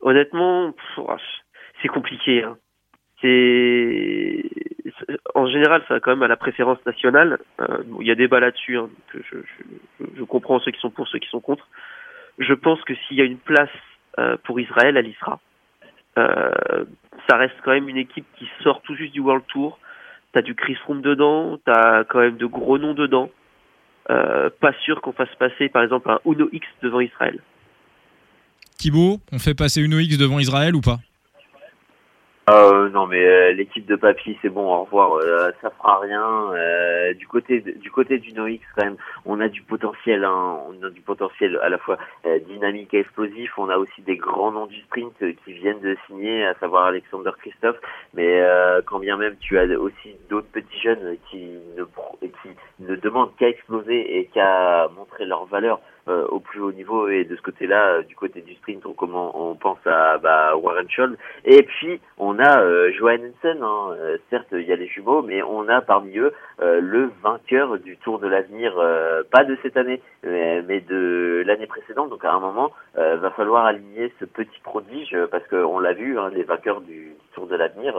Honnêtement, 0.00 0.72
c'est 1.82 1.88
compliqué. 1.88 2.42
Hein. 2.42 2.56
C'est 3.20 4.39
en 5.34 5.46
général, 5.48 5.82
ça 5.88 5.94
va 5.94 6.00
quand 6.00 6.10
même 6.10 6.22
à 6.22 6.28
la 6.28 6.36
préférence 6.36 6.78
nationale. 6.86 7.38
Euh, 7.60 7.82
il 8.00 8.06
y 8.06 8.10
a 8.10 8.14
débat 8.14 8.40
là-dessus. 8.40 8.78
Hein, 8.78 8.88
je, 9.14 10.22
comprends 10.24 10.60
ceux 10.60 10.70
qui 10.70 10.80
sont 10.80 10.90
pour, 10.90 11.08
ceux 11.08 11.18
qui 11.18 11.28
sont 11.28 11.40
contre. 11.40 11.68
Je 12.38 12.54
pense 12.54 12.80
que 12.82 12.94
s'il 12.94 13.16
y 13.16 13.20
a 13.20 13.24
une 13.24 13.38
place 13.38 13.70
euh, 14.18 14.36
pour 14.44 14.60
Israël, 14.60 14.96
elle 14.96 15.08
y 15.08 15.14
sera. 15.14 15.40
Euh, 16.18 16.84
ça 17.28 17.36
reste 17.36 17.54
quand 17.64 17.72
même 17.72 17.88
une 17.88 17.96
équipe 17.96 18.26
qui 18.38 18.48
sort 18.62 18.82
tout 18.82 18.94
juste 18.94 19.12
du 19.12 19.20
World 19.20 19.44
Tour. 19.48 19.78
T'as 20.32 20.42
du 20.42 20.54
Chris 20.54 20.76
Froome 20.76 21.02
dedans, 21.02 21.58
t'as 21.64 22.04
quand 22.04 22.20
même 22.20 22.36
de 22.36 22.46
gros 22.46 22.78
noms 22.78 22.94
dedans. 22.94 23.30
pas 24.06 24.72
sûr 24.84 25.00
qu'on 25.00 25.12
fasse 25.12 25.34
passer, 25.38 25.68
par 25.68 25.82
exemple, 25.82 26.08
un 26.10 26.20
Uno 26.24 26.48
X 26.52 26.66
devant 26.82 27.00
Israël. 27.00 27.40
Thibaut, 28.78 29.18
on 29.32 29.38
fait 29.38 29.54
passer 29.54 29.82
Uno 29.82 29.98
X 29.98 30.18
devant 30.18 30.38
Israël 30.38 30.74
ou 30.76 30.80
pas? 30.80 30.98
Euh, 32.50 32.88
non 32.90 33.06
mais 33.06 33.24
euh, 33.24 33.52
l'équipe 33.52 33.86
de 33.86 33.96
papy 33.96 34.38
c'est 34.42 34.48
bon 34.48 34.66
au 34.72 34.84
revoir 34.84 35.14
euh, 35.14 35.50
ça 35.60 35.70
fera 35.70 35.98
rien 36.00 36.52
euh, 36.52 37.14
du 37.14 37.26
côté 37.26 37.60
du 37.60 37.90
côté 37.90 38.18
du 38.18 38.32
NoX 38.32 38.60
quand 38.76 38.84
même 38.84 38.96
on 39.24 39.40
a 39.40 39.48
du 39.48 39.62
potentiel 39.62 40.24
hein, 40.24 40.58
on 40.68 40.82
a 40.84 40.90
du 40.90 41.00
potentiel 41.00 41.58
à 41.62 41.68
la 41.68 41.78
fois 41.78 41.98
dynamique 42.46 42.94
et 42.94 43.00
explosif 43.00 43.58
on 43.58 43.68
a 43.68 43.76
aussi 43.76 44.02
des 44.02 44.16
grands 44.16 44.52
noms 44.52 44.66
du 44.66 44.80
sprint 44.82 45.14
qui 45.44 45.52
viennent 45.52 45.80
de 45.80 45.96
signer 46.06 46.46
à 46.46 46.54
savoir 46.54 46.86
Alexander 46.86 47.30
Christophe 47.38 47.80
mais 48.14 48.42
quand 48.86 48.98
bien 48.98 49.16
même 49.16 49.36
tu 49.40 49.58
as 49.58 49.64
aussi 49.78 50.16
d'autres 50.28 50.50
petits 50.52 50.80
jeunes 50.80 51.16
qui 51.30 51.50
ne 51.76 51.84
qui 52.20 52.50
ne 52.80 52.96
demandent 52.96 53.34
qu'à 53.36 53.48
exploser 53.48 54.18
et 54.18 54.26
qu'à 54.26 54.88
montrer 54.96 55.24
leur 55.24 55.46
valeur 55.46 55.80
euh, 56.08 56.26
au 56.28 56.40
plus 56.40 56.60
haut 56.60 56.72
niveau 56.72 57.08
et 57.08 57.24
de 57.24 57.36
ce 57.36 57.42
côté-là, 57.42 57.98
euh, 57.98 58.02
du 58.02 58.16
côté 58.16 58.40
du 58.40 58.54
sprint, 58.54 58.86
on, 58.86 58.92
comment, 58.94 59.50
on 59.50 59.54
pense 59.54 59.78
à 59.86 60.18
bah, 60.18 60.56
Warren 60.56 60.88
Scholl. 60.88 61.16
Et 61.44 61.62
puis 61.62 62.00
on 62.18 62.38
a 62.38 62.60
euh, 62.60 62.90
Johansen, 62.92 63.62
hein. 63.62 63.90
Euh, 63.92 64.16
certes 64.30 64.48
il 64.52 64.62
y 64.62 64.72
a 64.72 64.76
les 64.76 64.86
jumeaux, 64.86 65.22
mais 65.22 65.42
on 65.42 65.68
a 65.68 65.80
parmi 65.80 66.16
eux 66.18 66.32
le 66.62 67.10
vainqueur 67.22 67.78
du 67.78 67.96
Tour 67.96 68.18
de 68.18 68.28
l'avenir, 68.28 68.74
pas 69.30 69.44
de 69.44 69.56
cette 69.62 69.78
année, 69.78 70.02
mais, 70.22 70.80
de 70.80 71.42
l'année 71.46 71.66
précédente. 71.66 72.10
Donc 72.10 72.22
à 72.22 72.32
un 72.32 72.38
moment, 72.38 72.70
va 72.96 73.30
falloir 73.30 73.64
aligner 73.64 74.12
ce 74.20 74.26
petit 74.26 74.60
prodige 74.62 75.16
parce 75.30 75.46
qu'on 75.48 75.78
l'a 75.78 75.94
vu, 75.94 76.18
hein, 76.18 76.30
les 76.34 76.42
vainqueurs 76.42 76.82
du 76.82 77.14
Tour 77.32 77.46
de 77.46 77.56
l'avenir 77.56 77.94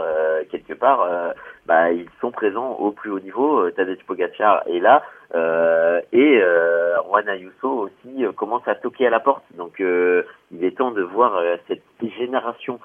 quelque 0.52 0.74
part, 0.74 1.34
bah, 1.66 1.92
ils 1.92 2.08
sont 2.20 2.30
présents 2.30 2.74
au 2.74 2.92
plus 2.92 3.10
haut 3.10 3.20
niveau. 3.20 3.72
Tadej 3.72 4.04
Pogacar 4.06 4.62
est 4.68 4.80
là. 4.80 5.02
Euh, 5.34 6.02
et 6.12 6.42
euh, 6.42 6.98
Juan 7.08 7.30
Ayuso 7.30 7.70
aussi 7.70 8.26
euh, 8.26 8.32
commence 8.32 8.68
à 8.68 8.76
toquer 8.76 9.08
à 9.08 9.10
la 9.10 9.20
porte. 9.20 9.44
Donc 9.56 9.80
euh, 9.80 10.24
il 10.52 10.64
est 10.64 10.78
temps 10.78 10.92
de 10.92 11.02
voir 11.02 11.42
cette 11.68 11.84
génération 12.18 12.80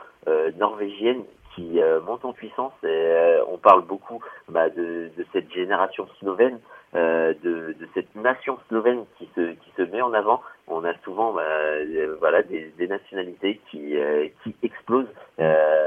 norvégienne 0.58 1.22
qui 1.54 1.80
monte 2.06 2.24
en 2.24 2.32
puissance. 2.32 2.72
Et, 2.84 3.38
on 3.48 3.58
parle 3.58 3.82
beaucoup 3.82 4.20
bah, 4.48 4.68
de, 4.70 5.10
de, 5.16 5.26
cette 5.32 5.52
génération 5.52 6.06
slovène, 6.18 6.58
de, 6.94 7.34
de, 7.44 7.88
cette 7.94 8.14
nation 8.16 8.58
slovène 8.68 9.04
qui 9.18 9.28
se, 9.36 9.52
qui 9.52 9.70
se 9.76 9.82
met 9.82 10.02
en 10.02 10.12
avant. 10.12 10.42
On 10.66 10.84
a 10.84 10.94
souvent 11.04 11.32
bah, 11.32 11.44
voilà, 12.18 12.42
des, 12.42 12.72
des, 12.76 12.88
nationalités 12.88 13.60
qui, 13.70 13.96
qui 14.42 14.56
explosent. 14.64 15.12
le 15.38 15.85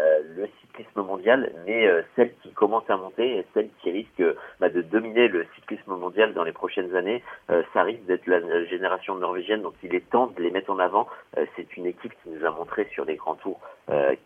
mondial, 1.03 1.51
mais 1.65 1.87
euh, 1.87 2.01
celle 2.15 2.33
qui 2.41 2.51
commence 2.51 2.89
à 2.89 2.97
monter 2.97 3.37
et 3.37 3.45
celle 3.53 3.69
qui 3.81 3.91
risque 3.91 4.23
bah, 4.59 4.69
de 4.69 4.81
dominer 4.81 5.27
le 5.27 5.45
cyclisme 5.55 5.95
mondial 5.95 6.33
dans 6.33 6.43
les 6.43 6.51
prochaines 6.51 6.95
années, 6.95 7.23
euh, 7.49 7.63
ça 7.73 7.83
risque 7.83 8.05
d'être 8.05 8.27
la 8.27 8.65
génération 8.65 9.15
norvégienne, 9.15 9.61
donc 9.61 9.73
il 9.83 9.93
est 9.95 10.09
temps 10.09 10.27
de 10.27 10.41
les 10.41 10.51
mettre 10.51 10.71
en 10.71 10.79
avant. 10.79 11.07
Euh, 11.37 11.45
c'est 11.55 11.77
une 11.77 11.85
équipe 11.85 12.13
qui 12.23 12.29
nous 12.29 12.45
a 12.45 12.51
montré 12.51 12.87
sur 12.93 13.05
les 13.05 13.15
grands 13.15 13.35
tours, 13.35 13.59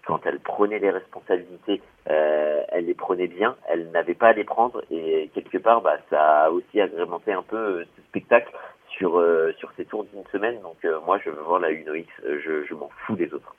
quand 0.05 0.25
elle 0.25 0.39
prenait 0.41 0.79
les 0.79 0.89
responsabilités, 0.89 1.81
elle 2.05 2.85
les 2.85 2.93
prenait 2.93 3.27
bien, 3.27 3.55
elle 3.69 3.91
n'avait 3.91 4.13
pas 4.13 4.29
à 4.29 4.33
les 4.33 4.43
prendre, 4.43 4.83
et 4.91 5.29
quelque 5.33 5.57
part, 5.57 5.81
bah, 5.81 5.97
ça 6.09 6.43
a 6.43 6.49
aussi 6.49 6.81
agrémenté 6.81 7.31
un 7.31 7.43
peu 7.43 7.85
ce 7.95 8.01
spectacle 8.09 8.53
sur, 8.89 9.23
sur 9.57 9.71
ces 9.77 9.85
tours 9.85 10.03
d'une 10.03 10.25
semaine, 10.33 10.59
donc 10.61 10.85
moi 11.05 11.17
je 11.23 11.29
veux 11.29 11.41
voir 11.41 11.61
la 11.61 11.71
Uno 11.71 11.93
X, 11.93 12.09
je 12.25 12.73
m'en 12.73 12.89
fous 13.05 13.15
des 13.15 13.33
autres 13.33 13.55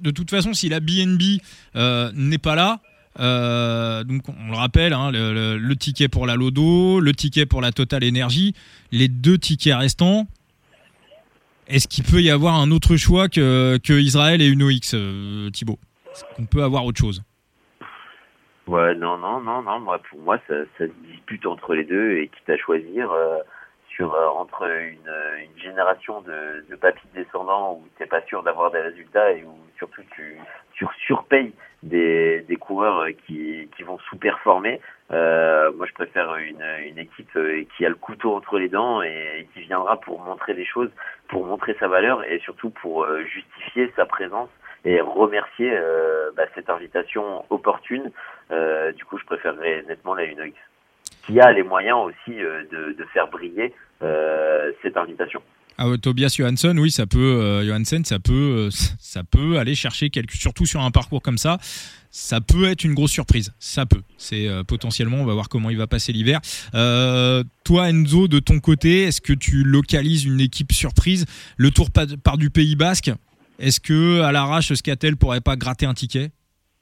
de 0.00 0.10
toute 0.10 0.30
façon, 0.30 0.52
si 0.52 0.68
la 0.68 0.80
BNB 0.80 1.40
euh, 1.76 2.10
n'est 2.14 2.38
pas 2.38 2.54
là, 2.54 2.80
donc 4.04 4.22
on 4.28 4.50
le 4.50 4.56
rappelle, 4.56 4.92
hein, 4.92 5.10
le, 5.12 5.74
ticket 5.74 6.08
pour 6.08 6.26
la 6.26 6.36
Lodo, 6.36 7.00
le 7.00 7.12
ticket 7.12 7.46
pour 7.46 7.60
la 7.60 7.72
Total 7.72 8.04
Energy, 8.04 8.54
les 8.92 9.08
deux 9.08 9.38
tickets 9.38 9.74
restants. 9.74 10.26
Est-ce 11.66 11.88
qu'il 11.88 12.04
peut 12.04 12.22
y 12.22 12.30
avoir 12.30 12.54
un 12.54 12.70
autre 12.70 12.96
choix 12.96 13.28
que, 13.28 13.78
que 13.84 13.92
Israël 13.92 14.40
et 14.40 14.46
Uno 14.46 14.70
X, 14.70 14.94
Thibaut? 15.52 15.78
On 16.38 16.46
peut 16.46 16.62
avoir 16.62 16.84
autre 16.84 16.98
chose? 16.98 17.22
Ouais, 18.68 18.94
non, 18.94 19.16
non, 19.16 19.40
non, 19.40 19.62
non. 19.62 19.80
Moi, 19.80 19.98
pour 20.10 20.20
moi, 20.20 20.38
ça, 20.46 20.54
se 20.76 20.84
dispute 21.06 21.46
entre 21.46 21.74
les 21.74 21.84
deux 21.84 22.18
et 22.18 22.28
quitte 22.28 22.50
à 22.50 22.58
choisir 22.58 23.10
euh, 23.10 23.38
sur 23.96 24.14
euh, 24.14 24.26
entre 24.28 24.68
une, 24.68 25.10
une 25.42 25.58
génération 25.58 26.20
de, 26.20 26.66
de 26.68 26.76
papis 26.76 27.06
descendants 27.14 27.80
où 27.80 27.88
t'es 27.96 28.04
pas 28.04 28.20
sûr 28.26 28.42
d'avoir 28.42 28.70
des 28.70 28.80
résultats 28.80 29.32
et 29.32 29.42
où 29.42 29.56
surtout 29.78 30.02
tu, 30.14 30.36
tu 30.74 30.86
surpayes 31.06 31.52
des, 31.82 32.44
coureurs 32.60 33.06
qui, 33.26 33.68
qui 33.76 33.82
vont 33.82 33.98
sous-performer. 34.10 34.80
Euh, 35.10 35.72
moi, 35.72 35.86
je 35.86 35.92
préfère 35.92 36.34
une, 36.36 36.98
équipe 36.98 37.34
euh, 37.36 37.64
qui 37.76 37.86
a 37.86 37.88
le 37.88 37.94
couteau 37.94 38.34
entre 38.34 38.58
les 38.58 38.68
dents 38.68 39.00
et, 39.00 39.48
qui 39.54 39.60
viendra 39.60 40.00
pour 40.00 40.20
montrer 40.20 40.54
des 40.54 40.66
choses, 40.66 40.90
pour 41.28 41.46
montrer 41.46 41.76
sa 41.80 41.88
valeur 41.88 42.24
et 42.24 42.40
surtout 42.40 42.70
pour 42.70 43.06
justifier 43.24 43.92
sa 43.96 44.04
présence 44.04 44.50
et 44.84 45.00
remercier 45.00 45.70
euh, 45.72 46.30
bah, 46.36 46.44
cette 46.54 46.70
invitation 46.70 47.44
opportune. 47.50 48.10
Euh, 48.50 48.92
du 48.92 49.04
coup, 49.04 49.18
je 49.18 49.24
préférerais 49.24 49.84
nettement 49.88 50.14
la 50.14 50.24
Unox, 50.24 50.52
qui 51.24 51.40
a 51.40 51.52
les 51.52 51.62
moyens 51.62 51.98
aussi 51.98 52.42
euh, 52.42 52.64
de, 52.70 53.04
faire 53.12 53.28
briller 53.28 53.74
cette 54.82 54.96
invitation. 54.96 55.42
Ah, 55.78 55.86
Tobias 56.00 56.34
Johansson, 56.36 56.76
oui, 56.76 56.90
ça 56.90 57.06
peut, 57.06 57.62
Johansson, 57.64 58.02
ça 58.04 58.18
peut, 58.18 58.68
ça 58.98 59.22
peut 59.24 59.58
aller 59.58 59.74
chercher 59.74 60.10
quelque, 60.10 60.36
surtout 60.36 60.66
sur 60.66 60.80
un 60.80 60.90
parcours 60.90 61.22
comme 61.22 61.38
ça, 61.38 61.58
ça 62.10 62.40
peut 62.40 62.64
être 62.64 62.84
une 62.84 62.94
grosse 62.94 63.12
surprise. 63.12 63.54
Ça 63.58 63.86
peut. 63.86 64.02
C'est 64.16 64.48
potentiellement, 64.66 65.18
on 65.18 65.24
va 65.24 65.34
voir 65.34 65.48
comment 65.48 65.70
il 65.70 65.78
va 65.78 65.86
passer 65.86 66.12
l'hiver. 66.12 66.40
toi, 66.72 67.88
Enzo, 67.88 68.28
de 68.28 68.40
ton 68.40 68.58
côté, 68.58 69.04
est-ce 69.04 69.20
que 69.20 69.32
tu 69.32 69.62
localises 69.62 70.24
une 70.24 70.40
équipe 70.40 70.72
surprise? 70.72 71.26
Le 71.56 71.70
Tour 71.70 71.90
par 71.92 72.38
du 72.38 72.50
Pays 72.50 72.76
Basque, 72.76 73.12
est-ce 73.58 73.80
que 73.80 74.20
à 74.20 74.32
l'arrache, 74.32 74.72
Scatel 74.72 75.16
pourrait 75.16 75.40
pas 75.40 75.56
gratter 75.56 75.86
un 75.86 75.94
ticket? 75.94 76.30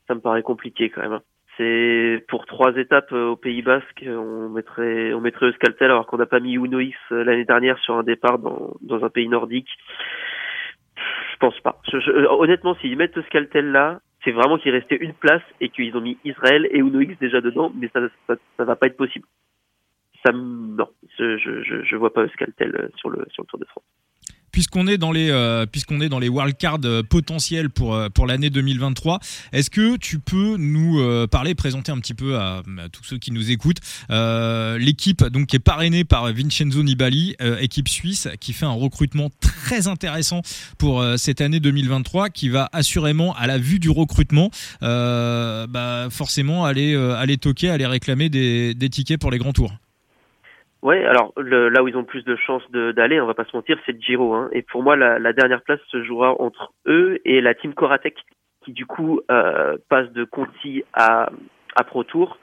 Ça 0.06 0.14
me 0.14 0.20
paraît 0.20 0.42
compliqué 0.42 0.90
quand 0.90 1.02
même. 1.02 1.20
C'est 1.56 2.24
pour 2.28 2.44
trois 2.44 2.76
étapes 2.76 3.12
euh, 3.12 3.28
au 3.28 3.36
Pays 3.36 3.62
Basque, 3.62 4.04
on 4.06 4.50
mettrait 4.50 5.14
on 5.14 5.20
mettrait 5.20 5.46
Euskaltel 5.46 5.90
alors 5.90 6.06
qu'on 6.06 6.18
n'a 6.18 6.26
pas 6.26 6.40
mis 6.40 6.54
Unox 6.54 6.94
euh, 7.12 7.24
l'année 7.24 7.46
dernière 7.46 7.78
sur 7.78 7.96
un 7.96 8.02
départ 8.02 8.38
dans, 8.38 8.74
dans 8.82 9.04
un 9.04 9.08
pays 9.08 9.28
nordique. 9.28 9.68
Je 10.96 11.36
pense 11.38 11.58
pas. 11.60 11.80
Euh, 11.94 12.26
honnêtement, 12.30 12.74
s'ils 12.76 12.96
mettent 12.96 13.16
Euskaltel 13.16 13.70
là, 13.70 14.00
c'est 14.22 14.32
vraiment 14.32 14.58
qu'il 14.58 14.72
restait 14.72 14.96
une 14.96 15.14
place 15.14 15.42
et 15.60 15.70
qu'ils 15.70 15.96
ont 15.96 16.00
mis 16.00 16.18
Israël 16.24 16.68
et 16.70 16.78
Unox 16.78 17.18
déjà 17.18 17.40
dedans, 17.40 17.72
mais 17.74 17.88
ça, 17.92 18.00
ça, 18.26 18.64
va 18.64 18.76
pas 18.76 18.88
être 18.88 18.96
possible. 18.96 19.26
Ça, 20.24 20.32
non, 20.32 20.88
je, 21.18 21.38
je, 21.38 21.82
je 21.82 21.96
vois 21.96 22.12
pas 22.12 22.24
Euskaltel 22.24 22.90
sur 22.96 23.08
le 23.08 23.24
sur 23.30 23.44
le 23.44 23.46
Tour 23.46 23.58
de 23.58 23.64
France 23.66 23.84
puisqu'on 24.56 24.86
est 24.86 24.96
dans 24.96 25.12
les 25.12 25.28
euh, 25.28 25.66
puisqu'on 25.66 26.00
est 26.00 26.08
dans 26.08 26.18
les 26.18 26.30
wildcards 26.30 26.80
euh, 26.86 27.02
potentiels 27.02 27.68
pour 27.68 27.94
euh, 27.94 28.08
l'année 28.26 28.48
2023, 28.48 29.20
est-ce 29.52 29.68
que 29.68 29.98
tu 29.98 30.18
peux 30.18 30.56
nous 30.56 31.26
parler, 31.28 31.54
présenter 31.54 31.92
un 31.92 31.98
petit 31.98 32.14
peu 32.14 32.38
à, 32.38 32.62
tous 32.90 33.04
ceux 33.04 33.18
qui 33.18 33.32
nous 33.32 33.50
écoutent 33.50 33.80
l'équipe 34.08 35.22
donc 35.24 35.48
qui 35.48 35.56
est 35.56 35.60
parrainée 35.60 36.04
par 36.04 36.32
Vincenzo 36.32 36.82
Nibali, 36.82 37.36
équipe 37.60 37.88
suisse, 37.88 38.28
qui 38.40 38.54
fait 38.54 38.64
un 38.64 38.70
recrutement 38.70 39.30
très 39.40 39.88
intéressant 39.88 40.40
pour 40.78 41.04
cette 41.16 41.40
année 41.42 41.60
2023, 41.60 42.30
qui 42.30 42.48
va 42.48 42.68
assurément 42.72 43.34
à 43.36 43.46
la 43.46 43.58
vue 43.58 43.78
du 43.78 43.90
recrutement, 43.90 44.50
bah, 44.80 46.08
forcément 46.10 46.64
aller 46.64 47.38
toquer, 47.38 47.68
aller 47.68 47.86
réclamer 47.86 48.28
des 48.28 48.88
tickets 48.90 49.20
pour 49.20 49.30
les 49.30 49.38
grands 49.38 49.52
tours? 49.52 49.72
Ouais, 50.86 51.04
alors 51.04 51.32
le, 51.36 51.68
là 51.68 51.82
où 51.82 51.88
ils 51.88 51.96
ont 51.96 52.04
plus 52.04 52.22
de 52.22 52.36
chances 52.36 52.62
d'aller, 52.70 53.20
on 53.20 53.26
va 53.26 53.34
pas 53.34 53.44
se 53.44 53.56
mentir, 53.56 53.76
c'est 53.84 53.90
le 53.90 53.98
Giro. 53.98 54.34
Hein. 54.34 54.48
Et 54.52 54.62
pour 54.62 54.84
moi, 54.84 54.94
la, 54.94 55.32
dernière 55.32 55.62
place 55.62 55.80
se 55.88 56.04
jouera 56.04 56.40
entre 56.40 56.70
eux 56.86 57.18
et 57.24 57.40
la 57.40 57.54
team 57.54 57.74
Coratec, 57.74 58.14
qui 58.62 58.70
du 58.70 58.86
coup 58.86 59.20
euh, 59.28 59.76
passe 59.88 60.08
de 60.12 60.22
Conti 60.22 60.84
à, 60.92 61.28
à 61.74 61.82
Pro 61.82 62.04
Tour 62.04 62.38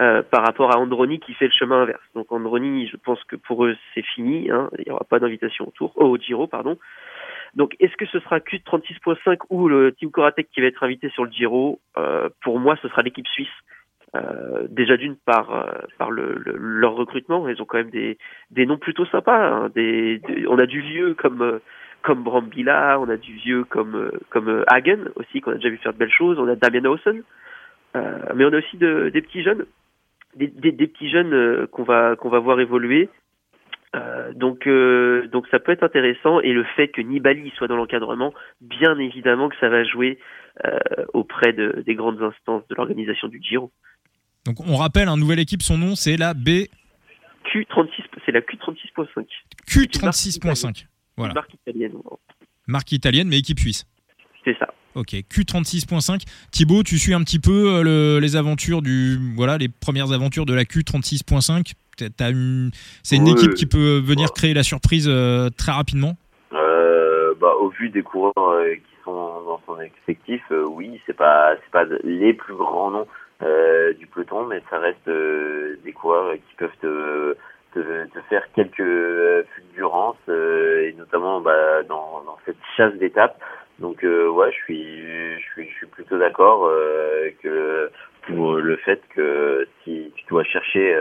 euh, 0.00 0.22
par 0.22 0.42
rapport 0.42 0.74
à 0.74 0.78
Androni 0.78 1.20
qui 1.20 1.34
fait 1.34 1.44
le 1.44 1.52
chemin 1.52 1.82
inverse. 1.82 2.00
Donc 2.14 2.32
Androni, 2.32 2.88
je 2.88 2.96
pense 2.96 3.22
que 3.24 3.36
pour 3.36 3.66
eux 3.66 3.76
c'est 3.94 4.06
fini, 4.14 4.50
hein. 4.50 4.70
il 4.78 4.84
n'y 4.86 4.90
aura 4.90 5.04
pas 5.04 5.18
d'invitation 5.18 5.68
au 5.68 5.70
Tour, 5.72 5.92
oh, 5.96 6.06
au 6.06 6.16
Giro, 6.16 6.46
pardon. 6.46 6.78
Donc 7.56 7.76
est-ce 7.78 7.94
que 7.98 8.06
ce 8.06 8.20
sera 8.20 8.38
Q36.5 8.38 9.36
ou 9.50 9.68
le 9.68 9.92
team 9.92 10.10
Coratec 10.10 10.48
qui 10.50 10.62
va 10.62 10.68
être 10.68 10.82
invité 10.82 11.10
sur 11.10 11.26
le 11.26 11.30
Giro? 11.30 11.78
Euh, 11.98 12.30
Pour 12.40 12.58
moi, 12.58 12.78
ce 12.80 12.88
sera 12.88 13.02
l'équipe 13.02 13.28
suisse 13.28 13.52
euh, 14.14 14.66
déjà 14.68 14.98
d'une 14.98 15.16
par 15.16 15.54
euh, 15.54 15.72
par 15.96 16.10
le, 16.10 16.34
leur 16.44 16.94
recrutement, 16.94 17.48
ils 17.48 17.62
ont 17.62 17.64
quand 17.64 17.78
même 17.78 17.90
des 17.90 18.18
des 18.50 18.66
noms 18.66 18.76
plutôt 18.76 19.06
sympas. 19.06 19.48
Hein, 19.48 19.70
des, 19.74 20.20
on 20.48 20.58
a 20.58 20.66
du 20.66 20.80
vieux 20.82 21.14
comme 21.14 21.40
euh, 21.40 21.62
comme 22.02 22.22
Brambilla, 22.22 23.00
on 23.00 23.08
a 23.08 23.16
du 23.16 23.32
vieux 23.32 23.64
comme 23.64 24.10
comme 24.28 24.64
Hagen 24.66 25.08
aussi 25.16 25.40
qu'on 25.40 25.52
a 25.52 25.54
déjà 25.54 25.70
vu 25.70 25.78
faire 25.78 25.94
de 25.94 25.98
belles 25.98 26.12
choses. 26.12 26.38
On 26.38 26.48
a 26.48 26.56
Damien 26.56 26.84
Hausen, 26.84 27.22
mais 27.94 28.44
on 28.44 28.52
a 28.52 28.58
aussi 28.58 28.76
de, 28.76 29.08
des 29.08 29.22
petits 29.22 29.42
jeunes, 29.42 29.64
des, 30.36 30.48
des, 30.48 30.72
des 30.72 30.86
petits 30.88 31.08
jeunes 31.08 31.66
qu'on 31.68 31.84
va 31.84 32.14
qu'on 32.16 32.28
va 32.28 32.38
voir 32.38 32.60
évoluer. 32.60 33.08
donc 34.34 34.68
donc 34.68 35.46
ça 35.48 35.58
peut 35.58 35.72
être 35.72 35.84
intéressant 35.84 36.40
et 36.40 36.52
le 36.52 36.64
fait 36.76 36.88
que 36.88 37.00
Nibali 37.00 37.50
soit 37.56 37.68
dans 37.68 37.76
l'encadrement, 37.76 38.34
bien 38.60 38.98
évidemment 38.98 39.48
que 39.48 39.56
ça 39.56 39.70
va 39.70 39.84
jouer 39.84 40.18
auprès 41.14 41.54
de, 41.54 41.82
des 41.86 41.94
grandes 41.94 42.20
instances 42.22 42.66
de 42.68 42.74
l'organisation 42.74 43.28
du 43.28 43.40
Giro. 43.40 43.70
Donc 44.44 44.60
on 44.60 44.76
rappelle, 44.76 45.08
une 45.08 45.20
nouvelle 45.20 45.40
équipe, 45.40 45.62
son 45.62 45.78
nom 45.78 45.94
c'est 45.94 46.16
la 46.16 46.34
B. 46.34 46.66
Q36, 47.52 47.88
c'est 48.24 48.32
la 48.32 48.40
Q36.5. 48.40 49.26
Q36.5. 49.68 50.86
Voilà. 51.16 51.34
Marque 51.34 51.54
italienne. 51.54 51.92
Marque 52.66 52.92
italienne, 52.92 53.28
mais 53.28 53.38
équipe 53.38 53.58
suisse. 53.58 53.84
C'est 54.44 54.56
ça. 54.58 54.68
Ok, 54.94 55.12
Q36.5. 55.12 56.22
Thibaut, 56.50 56.82
tu 56.82 56.98
suis 56.98 57.14
un 57.14 57.22
petit 57.22 57.38
peu 57.38 57.82
euh, 57.86 58.20
les 58.20 58.36
aventures 58.36 58.82
du, 58.82 59.18
voilà, 59.34 59.56
les 59.58 59.68
premières 59.68 60.12
aventures 60.12 60.46
de 60.46 60.54
la 60.54 60.64
Q36.5. 60.64 61.72
Une... 62.20 62.70
C'est 63.02 63.16
une 63.16 63.28
équipe 63.28 63.54
qui 63.54 63.66
peut 63.66 63.98
venir 63.98 64.32
créer 64.32 64.54
la 64.54 64.62
surprise 64.62 65.06
euh, 65.08 65.50
très 65.50 65.72
rapidement? 65.72 66.16
Euh, 66.52 67.34
bah, 67.40 67.52
au 67.60 67.68
vu 67.70 67.90
des 67.90 68.02
coureurs 68.02 68.32
qui 68.74 69.04
sont 69.04 69.12
dans 69.12 69.60
son 69.66 69.80
effectif, 69.80 70.42
oui, 70.50 71.00
c'est 71.06 71.16
pas, 71.16 71.54
c'est 71.56 71.70
pas 71.70 71.84
les 72.04 72.34
plus 72.34 72.54
grands 72.54 72.90
noms 72.90 73.06
du 73.98 74.06
peloton, 74.06 74.46
mais 74.46 74.62
ça 74.70 74.78
reste 74.78 75.08
euh, 75.08 75.76
des 75.84 75.92
coureurs 75.92 76.34
qui 76.34 76.54
peuvent 76.56 76.70
te, 76.80 77.36
te, 77.74 78.06
te 78.06 78.20
faire 78.28 78.44
quelques 78.54 79.46
fulgurances, 79.54 80.16
euh, 80.28 80.88
et 80.88 80.92
notamment 80.94 81.40
bah, 81.40 81.82
dans, 81.84 82.22
dans 82.24 82.38
cette 82.44 82.56
chasse 82.76 82.94
d'étapes. 82.94 83.38
Donc 83.78 84.02
ouais, 84.02 84.52
je 84.52 84.56
suis, 84.64 84.96
je 85.38 85.44
suis, 85.52 85.68
je 85.68 85.74
suis 85.74 85.86
plutôt 85.86 86.16
d'accord 86.16 86.70
que 87.42 87.90
pour 88.28 88.54
le 88.54 88.76
fait 88.76 89.00
que 89.12 89.66
si 89.82 90.12
tu 90.14 90.24
dois 90.28 90.44
chercher 90.44 90.94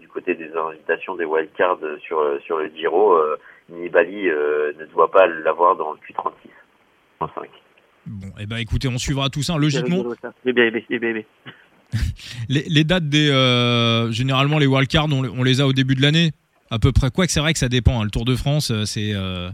du 0.00 0.08
côté 0.08 0.34
des 0.34 0.50
invitations 0.56 1.16
des 1.16 1.26
wildcards 1.26 1.80
sur 2.00 2.40
sur 2.42 2.58
le 2.58 2.70
Giro, 2.74 3.18
Nibali 3.68 4.28
ne 4.28 4.84
doit 4.86 5.10
pas 5.10 5.26
l'avoir 5.26 5.76
dans 5.76 5.92
le 5.92 5.98
Q36. 5.98 6.48
Bon, 8.06 8.28
et 8.28 8.42
eh 8.42 8.46
ben 8.46 8.58
écoutez, 8.58 8.88
on 8.88 8.98
suivra 8.98 9.28
tout 9.28 9.42
ça 9.42 9.56
logiquement. 9.58 10.04
Les, 12.48 12.84
dates 12.84 13.08
des. 13.08 13.28
Euh, 13.30 14.10
généralement, 14.12 14.58
les 14.58 14.66
wildcards, 14.66 15.08
on, 15.10 15.42
les 15.42 15.60
a 15.60 15.66
au 15.66 15.72
début 15.72 15.94
de 15.94 16.02
l'année, 16.02 16.32
à 16.70 16.78
peu 16.78 16.92
près. 16.92 17.10
Quoi 17.10 17.26
que 17.26 17.32
c'est 17.32 17.40
vrai 17.40 17.52
que 17.52 17.58
ça 17.58 17.68
dépend. 17.68 18.00
Hein. 18.00 18.04
Le 18.04 18.10
Tour 18.10 18.24
de 18.24 18.36
France, 18.36 18.70
euh, 18.70 18.84
c'est. 18.84 19.12
Euh, 19.14 19.50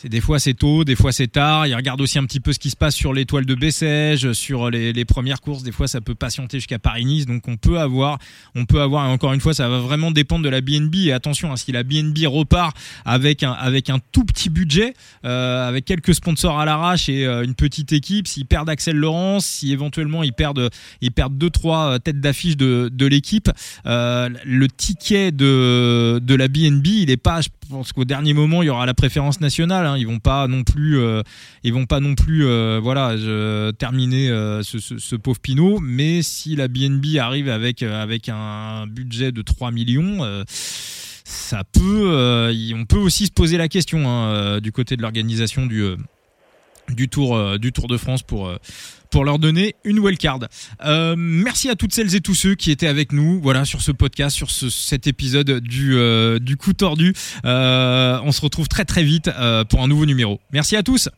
c'est 0.00 0.08
des 0.08 0.22
fois 0.22 0.38
c'est 0.38 0.54
tôt, 0.54 0.82
des 0.82 0.96
fois 0.96 1.12
c'est 1.12 1.26
tard. 1.26 1.66
Il 1.66 1.74
regarde 1.74 2.00
aussi 2.00 2.18
un 2.18 2.24
petit 2.24 2.40
peu 2.40 2.54
ce 2.54 2.58
qui 2.58 2.70
se 2.70 2.76
passe 2.76 2.94
sur 2.94 3.12
l'étoile 3.12 3.44
de 3.44 3.54
Bessèges, 3.54 4.32
sur 4.32 4.70
les, 4.70 5.04
premières 5.04 5.42
courses. 5.42 5.62
Des 5.62 5.72
fois 5.72 5.88
ça 5.88 6.00
peut 6.00 6.14
patienter 6.14 6.56
jusqu'à 6.56 6.78
Paris-Nice, 6.78 7.26
donc 7.26 7.46
on 7.48 7.58
peut 7.58 7.78
avoir, 7.78 8.18
on 8.54 8.64
peut 8.64 8.80
avoir. 8.80 9.06
Et 9.06 9.10
encore 9.10 9.34
une 9.34 9.40
fois, 9.40 9.52
ça 9.52 9.68
va 9.68 9.78
vraiment 9.78 10.10
dépendre 10.10 10.42
de 10.42 10.48
la 10.48 10.62
BNB. 10.62 10.94
Et 10.94 11.12
attention, 11.12 11.52
hein, 11.52 11.56
si 11.56 11.70
la 11.70 11.82
BNB 11.82 12.16
repart 12.24 12.74
avec 13.04 13.42
un 13.42 13.52
avec 13.52 13.90
un 13.90 13.98
tout 14.10 14.24
petit 14.24 14.48
budget, 14.48 14.94
euh, 15.26 15.68
avec 15.68 15.84
quelques 15.84 16.14
sponsors 16.14 16.58
à 16.58 16.64
l'arrache 16.64 17.10
et 17.10 17.26
euh, 17.26 17.44
une 17.44 17.54
petite 17.54 17.92
équipe, 17.92 18.26
s'ils 18.26 18.46
perdent 18.46 18.70
Axel 18.70 18.96
Laurence, 18.96 19.44
si 19.44 19.70
éventuellement 19.70 20.22
ils 20.22 20.32
perdent 20.32 20.70
ils 21.02 21.12
perdent 21.12 21.36
deux 21.36 21.50
trois 21.50 21.92
euh, 21.92 21.98
têtes 21.98 22.20
d'affiche 22.20 22.56
de 22.56 22.88
de 22.90 23.04
l'équipe, 23.04 23.50
euh, 23.84 24.30
le 24.46 24.66
ticket 24.68 25.30
de 25.30 26.20
de 26.22 26.34
la 26.34 26.48
BNB, 26.48 26.86
il 26.86 27.10
est 27.10 27.18
pas. 27.18 27.40
Pense 27.70 27.92
qu'au 27.92 28.04
dernier 28.04 28.34
moment, 28.34 28.62
il 28.62 28.66
y 28.66 28.68
aura 28.68 28.84
la 28.84 28.94
préférence 28.94 29.40
nationale. 29.40 29.86
Hein. 29.86 29.96
Ils 29.96 30.06
vont 30.06 30.18
pas 30.18 30.48
non 30.48 30.64
plus, 30.64 30.98
euh, 30.98 31.22
ils 31.62 31.72
vont 31.72 31.86
pas 31.86 32.00
non 32.00 32.16
plus, 32.16 32.44
euh, 32.44 32.80
voilà, 32.82 33.14
terminer 33.78 34.28
euh, 34.28 34.62
ce, 34.64 35.14
pauvre 35.14 35.38
Pinot. 35.38 35.78
Mais 35.80 36.22
si 36.22 36.56
la 36.56 36.66
BNB 36.66 37.18
arrive 37.18 37.48
avec 37.48 37.82
avec 37.84 38.28
un 38.28 38.88
budget 38.88 39.30
de 39.30 39.42
3 39.42 39.70
millions 39.70 40.44
ça 41.24 41.62
peut, 41.62 42.50
on 42.74 42.84
peut 42.86 42.98
aussi 42.98 43.26
se 43.26 43.30
poser 43.30 43.56
la 43.56 43.68
question 43.68 44.08
hein, 44.08 44.60
du 44.60 44.72
côté 44.72 44.96
de 44.96 45.02
l'organisation 45.02 45.66
du, 45.66 45.94
du 46.94 47.08
Tour, 47.08 47.58
du 47.58 47.72
Tour 47.72 47.88
de 47.88 47.96
France 47.96 48.22
pour 48.22 48.52
pour 49.10 49.24
leur 49.24 49.40
donner 49.40 49.74
une 49.84 49.98
wildcard. 49.98 50.38
Euh, 50.84 51.16
merci 51.18 51.68
à 51.68 51.74
toutes 51.74 51.92
celles 51.92 52.14
et 52.14 52.20
tous 52.20 52.36
ceux 52.36 52.54
qui 52.54 52.70
étaient 52.70 52.86
avec 52.86 53.12
nous, 53.12 53.40
voilà, 53.40 53.64
sur 53.64 53.82
ce 53.82 53.90
podcast, 53.90 54.36
sur 54.36 54.50
ce, 54.50 54.70
cet 54.70 55.06
épisode 55.08 55.60
du 55.60 55.96
du 56.40 56.56
coup 56.56 56.72
tordu. 56.72 57.14
on 57.44 58.32
se 58.32 58.40
retrouve 58.40 58.68
très 58.68 58.84
très 58.84 59.02
vite 59.02 59.30
pour 59.68 59.82
un 59.82 59.88
nouveau 59.88 60.06
numéro. 60.06 60.40
Merci 60.52 60.76
à 60.76 60.82
tous. 60.82 61.08